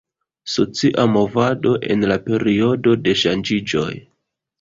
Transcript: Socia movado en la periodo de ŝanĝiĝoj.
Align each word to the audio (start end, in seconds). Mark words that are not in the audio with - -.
Socia 0.51 1.03
movado 1.17 1.73
en 1.95 2.05
la 2.11 2.17
periodo 2.29 2.95
de 3.09 3.15
ŝanĝiĝoj. 3.25 3.93